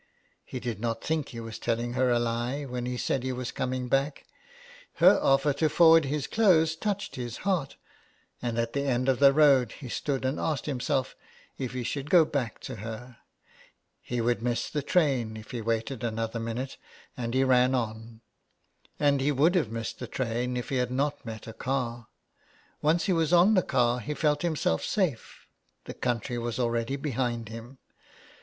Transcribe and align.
He 0.43 0.59
did 0.59 0.79
not 0.79 1.03
think 1.03 1.29
he 1.29 1.39
was 1.39 1.59
telling 1.59 1.93
her 1.93 2.09
a 2.09 2.17
lie 2.17 2.63
when 2.65 2.87
he 2.87 2.97
said 2.97 3.21
he 3.21 3.31
was 3.31 3.51
coming 3.51 3.87
back. 3.87 4.25
Her 4.95 5.19
offer 5.21 5.53
to 5.53 5.69
forward 5.69 6.05
his 6.05 6.25
clothes 6.25 6.75
touched 6.75 7.17
his 7.17 7.37
heart, 7.45 7.75
and 8.41 8.57
at 8.57 8.73
the 8.73 8.81
end 8.81 9.07
of 9.07 9.19
the 9.19 9.31
road 9.31 9.73
he 9.73 9.89
stood 9.89 10.25
and 10.25 10.39
asked 10.39 10.65
himself 10.65 11.15
if 11.59 11.73
he 11.73 11.83
should 11.83 12.09
go 12.09 12.25
back 12.25 12.59
to 12.61 12.77
her. 12.77 13.17
He 14.01 14.21
would 14.21 14.41
miss 14.41 14.71
the 14.71 14.81
train 14.81 15.37
if 15.37 15.51
he 15.51 15.61
waited 15.61 16.03
another 16.03 16.39
minute, 16.39 16.77
and 17.15 17.35
he 17.35 17.43
ran 17.43 17.75
on. 17.75 18.21
And 18.99 19.21
he 19.21 19.31
would 19.31 19.53
have 19.53 19.69
missed 19.71 19.99
the 19.99 20.07
train 20.07 20.57
if 20.57 20.69
he 20.69 20.77
had 20.77 20.89
not 20.89 21.23
met 21.23 21.45
a 21.45 21.53
car. 21.53 22.07
Once 22.81 23.05
he 23.05 23.13
was 23.13 23.31
on 23.31 23.53
the 23.53 23.61
car 23.61 23.99
he 23.99 24.15
felt 24.15 24.41
himselt 24.41 24.81
safe— 24.81 25.45
the 25.85 25.93
country 25.93 26.39
was 26.39 26.57
already 26.57 26.95
behind 26.95 27.49
him. 27.49 27.77